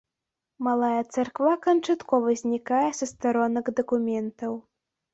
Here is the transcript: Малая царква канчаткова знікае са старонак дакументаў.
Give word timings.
Малая 0.67 1.01
царква 1.17 1.53
канчаткова 1.67 2.29
знікае 2.43 2.83
са 3.03 3.11
старонак 3.13 3.75
дакументаў. 3.83 4.53